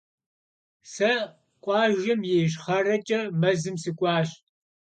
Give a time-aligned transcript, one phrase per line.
[0.93, 1.11] Se
[1.61, 4.29] khuajjem yi yişxhereç'e mezım sık'uaş.